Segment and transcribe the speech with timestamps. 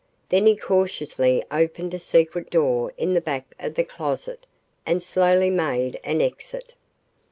[0.29, 4.47] Then he cautiously opened a secret door in the back of the closet
[4.83, 6.73] and slowly made an exit.